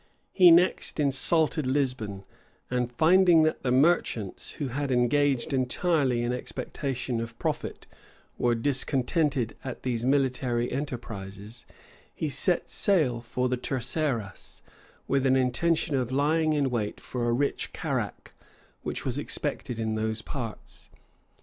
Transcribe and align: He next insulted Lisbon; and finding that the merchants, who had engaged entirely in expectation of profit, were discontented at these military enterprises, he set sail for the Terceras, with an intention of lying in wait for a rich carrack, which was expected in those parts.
He 0.33 0.49
next 0.49 0.99
insulted 0.99 1.67
Lisbon; 1.67 2.23
and 2.71 2.91
finding 2.91 3.43
that 3.43 3.61
the 3.61 3.69
merchants, 3.69 4.53
who 4.53 4.69
had 4.69 4.91
engaged 4.91 5.53
entirely 5.53 6.23
in 6.23 6.33
expectation 6.33 7.21
of 7.21 7.37
profit, 7.37 7.85
were 8.39 8.55
discontented 8.55 9.55
at 9.63 9.83
these 9.83 10.03
military 10.03 10.71
enterprises, 10.71 11.67
he 12.15 12.29
set 12.29 12.67
sail 12.71 13.21
for 13.21 13.47
the 13.47 13.57
Terceras, 13.57 14.63
with 15.07 15.23
an 15.27 15.35
intention 15.35 15.95
of 15.95 16.11
lying 16.11 16.53
in 16.53 16.71
wait 16.71 16.99
for 16.99 17.29
a 17.29 17.33
rich 17.33 17.71
carrack, 17.71 18.31
which 18.81 19.05
was 19.05 19.19
expected 19.19 19.77
in 19.77 19.93
those 19.93 20.23
parts. 20.23 20.89